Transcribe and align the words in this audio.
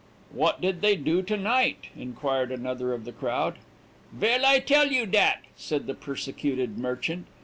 "'What 0.31 0.59
did 0.61 0.81
they 0.81 0.95
do 0.95 1.21
to 1.21 1.37
night?' 1.37 1.89
inquired 1.95 2.51
another 2.51 2.91
of 2.91 3.05
the 3.05 3.11
crowd. 3.11 3.59
"'Vell 4.11 4.43
I 4.47 4.57
tell 4.57 4.87
you 4.87 5.05
dat,' 5.05 5.43
said 5.55 5.85
the 5.85 5.93
persecuted 5.93 6.79
merchant. 6.79 7.27